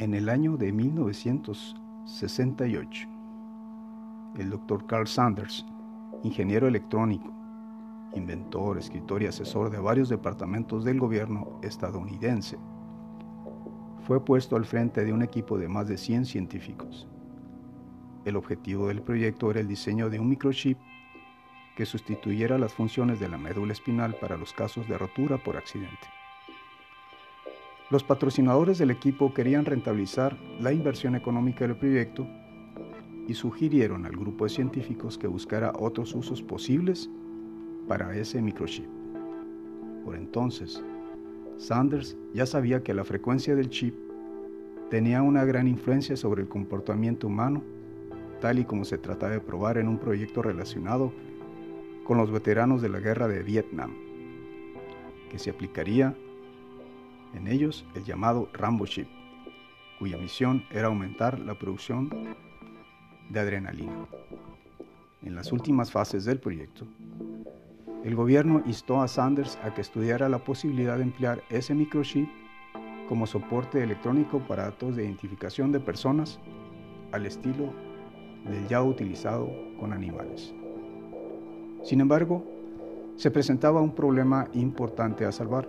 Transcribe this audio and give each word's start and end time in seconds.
En 0.00 0.14
el 0.14 0.28
año 0.30 0.56
de 0.56 0.72
1968, 0.72 3.08
el 4.38 4.48
doctor 4.48 4.86
Carl 4.86 5.06
Sanders, 5.06 5.66
ingeniero 6.22 6.66
electrónico, 6.66 7.30
inventor, 8.14 8.78
escritor 8.78 9.22
y 9.22 9.26
asesor 9.26 9.68
de 9.68 9.78
varios 9.78 10.08
departamentos 10.08 10.86
del 10.86 10.98
gobierno 10.98 11.60
estadounidense, 11.62 12.56
fue 14.06 14.24
puesto 14.24 14.56
al 14.56 14.64
frente 14.64 15.04
de 15.04 15.12
un 15.12 15.20
equipo 15.20 15.58
de 15.58 15.68
más 15.68 15.86
de 15.86 15.98
100 15.98 16.24
científicos. 16.24 17.06
El 18.24 18.36
objetivo 18.36 18.88
del 18.88 19.02
proyecto 19.02 19.50
era 19.50 19.60
el 19.60 19.68
diseño 19.68 20.08
de 20.08 20.18
un 20.18 20.30
microchip 20.30 20.78
que 21.76 21.84
sustituyera 21.84 22.56
las 22.56 22.72
funciones 22.72 23.20
de 23.20 23.28
la 23.28 23.36
médula 23.36 23.74
espinal 23.74 24.14
para 24.14 24.38
los 24.38 24.54
casos 24.54 24.88
de 24.88 24.96
rotura 24.96 25.36
por 25.36 25.58
accidente. 25.58 26.19
Los 27.90 28.04
patrocinadores 28.04 28.78
del 28.78 28.92
equipo 28.92 29.34
querían 29.34 29.64
rentabilizar 29.64 30.38
la 30.60 30.72
inversión 30.72 31.16
económica 31.16 31.66
del 31.66 31.76
proyecto 31.76 32.24
y 33.26 33.34
sugirieron 33.34 34.06
al 34.06 34.12
grupo 34.12 34.44
de 34.44 34.50
científicos 34.50 35.18
que 35.18 35.26
buscara 35.26 35.72
otros 35.76 36.14
usos 36.14 36.40
posibles 36.40 37.10
para 37.88 38.16
ese 38.16 38.40
microchip. 38.40 38.86
Por 40.04 40.14
entonces, 40.14 40.80
Sanders 41.56 42.16
ya 42.32 42.46
sabía 42.46 42.84
que 42.84 42.94
la 42.94 43.02
frecuencia 43.02 43.56
del 43.56 43.70
chip 43.70 43.96
tenía 44.88 45.22
una 45.22 45.44
gran 45.44 45.66
influencia 45.66 46.16
sobre 46.16 46.42
el 46.42 46.48
comportamiento 46.48 47.26
humano, 47.26 47.60
tal 48.40 48.60
y 48.60 48.64
como 48.64 48.84
se 48.84 48.98
trataba 48.98 49.32
de 49.32 49.40
probar 49.40 49.78
en 49.78 49.88
un 49.88 49.98
proyecto 49.98 50.42
relacionado 50.42 51.12
con 52.04 52.18
los 52.18 52.30
veteranos 52.30 52.82
de 52.82 52.88
la 52.88 53.00
guerra 53.00 53.26
de 53.26 53.42
Vietnam, 53.42 53.90
que 55.28 55.40
se 55.40 55.50
aplicaría 55.50 56.14
en 57.34 57.46
ellos 57.46 57.84
el 57.94 58.04
llamado 58.04 58.48
Rambo 58.52 58.86
Chip, 58.86 59.08
cuya 59.98 60.16
misión 60.16 60.64
era 60.70 60.88
aumentar 60.88 61.38
la 61.38 61.54
producción 61.54 62.10
de 63.28 63.40
adrenalina. 63.40 64.06
En 65.22 65.34
las 65.34 65.52
últimas 65.52 65.92
fases 65.92 66.24
del 66.24 66.40
proyecto, 66.40 66.86
el 68.04 68.14
gobierno 68.14 68.62
instó 68.64 69.02
a 69.02 69.08
Sanders 69.08 69.58
a 69.62 69.74
que 69.74 69.82
estudiara 69.82 70.28
la 70.28 70.38
posibilidad 70.38 70.96
de 70.96 71.02
emplear 71.02 71.42
ese 71.50 71.74
microchip 71.74 72.28
como 73.08 73.26
soporte 73.26 73.82
electrónico 73.82 74.38
para 74.38 74.64
datos 74.64 74.96
de 74.96 75.04
identificación 75.04 75.72
de 75.72 75.80
personas 75.80 76.38
al 77.12 77.26
estilo 77.26 77.74
del 78.48 78.66
ya 78.68 78.82
utilizado 78.82 79.50
con 79.78 79.92
animales. 79.92 80.54
Sin 81.82 82.00
embargo, 82.00 82.44
se 83.16 83.30
presentaba 83.30 83.82
un 83.82 83.94
problema 83.94 84.48
importante 84.54 85.26
a 85.26 85.32
salvar 85.32 85.68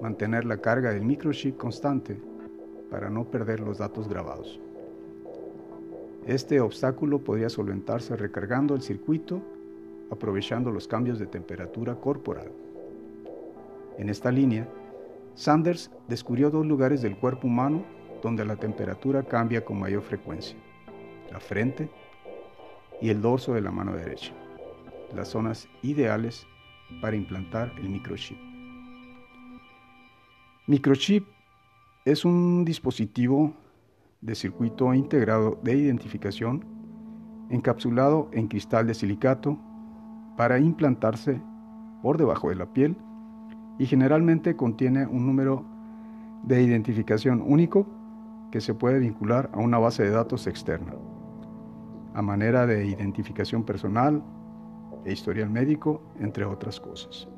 mantener 0.00 0.44
la 0.44 0.58
carga 0.58 0.92
del 0.92 1.04
microchip 1.04 1.56
constante 1.56 2.18
para 2.90 3.10
no 3.10 3.24
perder 3.24 3.60
los 3.60 3.78
datos 3.78 4.08
grabados. 4.08 4.60
Este 6.26 6.60
obstáculo 6.60 7.20
podría 7.20 7.48
solventarse 7.48 8.16
recargando 8.16 8.74
el 8.74 8.82
circuito 8.82 9.40
aprovechando 10.10 10.70
los 10.70 10.86
cambios 10.86 11.18
de 11.18 11.26
temperatura 11.26 11.94
corporal. 11.96 12.50
En 13.98 14.08
esta 14.08 14.30
línea, 14.30 14.68
Sanders 15.34 15.90
descubrió 16.08 16.50
dos 16.50 16.66
lugares 16.66 17.02
del 17.02 17.16
cuerpo 17.16 17.46
humano 17.46 17.84
donde 18.22 18.44
la 18.44 18.56
temperatura 18.56 19.22
cambia 19.22 19.64
con 19.64 19.78
mayor 19.78 20.02
frecuencia, 20.02 20.56
la 21.30 21.40
frente 21.40 21.90
y 23.00 23.10
el 23.10 23.20
dorso 23.20 23.54
de 23.54 23.60
la 23.60 23.70
mano 23.70 23.94
derecha, 23.94 24.32
las 25.14 25.28
zonas 25.28 25.68
ideales 25.82 26.46
para 27.00 27.16
implantar 27.16 27.72
el 27.78 27.88
microchip. 27.88 28.55
Microchip 30.68 31.24
es 32.04 32.24
un 32.24 32.64
dispositivo 32.64 33.54
de 34.20 34.34
circuito 34.34 34.92
integrado 34.94 35.60
de 35.62 35.76
identificación 35.76 36.64
encapsulado 37.50 38.28
en 38.32 38.48
cristal 38.48 38.88
de 38.88 38.94
silicato 38.94 39.60
para 40.36 40.58
implantarse 40.58 41.40
por 42.02 42.18
debajo 42.18 42.48
de 42.48 42.56
la 42.56 42.66
piel 42.72 42.96
y 43.78 43.86
generalmente 43.86 44.56
contiene 44.56 45.06
un 45.06 45.24
número 45.24 45.64
de 46.42 46.60
identificación 46.60 47.44
único 47.46 47.86
que 48.50 48.60
se 48.60 48.74
puede 48.74 48.98
vincular 48.98 49.48
a 49.52 49.58
una 49.58 49.78
base 49.78 50.02
de 50.02 50.10
datos 50.10 50.48
externa, 50.48 50.94
a 52.12 52.22
manera 52.22 52.66
de 52.66 52.86
identificación 52.86 53.62
personal 53.62 54.20
e 55.04 55.12
historial 55.12 55.48
médico, 55.48 56.02
entre 56.18 56.44
otras 56.44 56.80
cosas. 56.80 57.28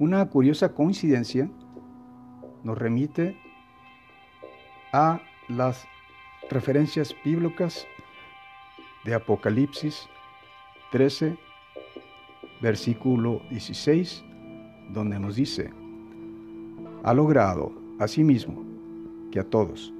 Una 0.00 0.24
curiosa 0.30 0.72
coincidencia 0.72 1.50
nos 2.64 2.78
remite 2.78 3.36
a 4.94 5.20
las 5.46 5.86
referencias 6.48 7.14
bíblicas 7.22 7.86
de 9.04 9.12
Apocalipsis 9.12 10.08
13, 10.90 11.36
versículo 12.62 13.42
16, 13.50 14.24
donde 14.88 15.20
nos 15.20 15.36
dice, 15.36 15.70
ha 17.02 17.12
logrado 17.12 17.70
asimismo 17.98 18.64
que 19.30 19.40
a 19.40 19.44
todos, 19.44 19.92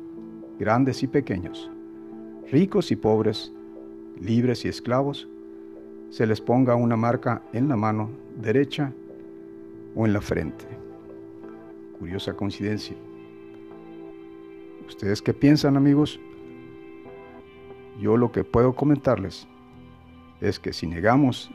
grandes 0.59 1.03
y 1.03 1.09
pequeños, 1.09 1.71
ricos 2.51 2.91
y 2.91 2.97
pobres, 2.97 3.53
libres 4.19 4.65
y 4.65 4.69
esclavos, 4.69 5.29
se 6.09 6.27
les 6.27 6.41
ponga 6.41 6.75
una 6.75 6.97
marca 6.97 7.43
en 7.53 7.69
la 7.69 7.77
mano 7.77 8.09
derecha 8.41 8.95
o 9.95 10.07
en 10.07 10.13
la 10.13 10.21
frente. 10.21 10.67
Curiosa 11.99 12.35
coincidencia. 12.35 12.97
¿Ustedes 14.87 15.23
qué 15.23 15.33
piensan 15.33 15.77
amigos? 15.77 16.19
Yo 18.01 18.17
lo 18.17 18.33
que 18.33 18.45
puedo 18.45 18.75
comentarles 18.75 19.47
es 20.41 20.59
que 20.59 20.73
si 20.73 20.87
negamos 20.87 21.51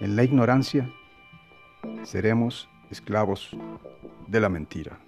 en 0.00 0.16
la 0.16 0.24
ignorancia, 0.24 0.90
seremos 2.04 2.68
esclavos 2.90 3.56
de 4.28 4.40
la 4.40 4.48
mentira. 4.48 4.98